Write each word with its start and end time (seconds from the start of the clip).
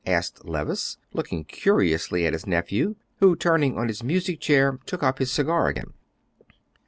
asked 0.07 0.43
Levice, 0.43 0.97
looking 1.13 1.43
curiously 1.43 2.25
at 2.25 2.33
his 2.33 2.47
nephew, 2.47 2.95
who, 3.19 3.35
turning 3.35 3.77
on 3.77 3.87
his 3.87 4.01
music 4.01 4.39
chair, 4.39 4.79
took 4.87 5.03
up 5.03 5.19
his 5.19 5.31
cigar 5.31 5.67
again. 5.67 5.93